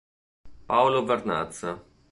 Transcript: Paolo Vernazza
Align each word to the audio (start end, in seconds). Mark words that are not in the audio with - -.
Paolo 0.65 1.05
Vernazza 1.05 1.77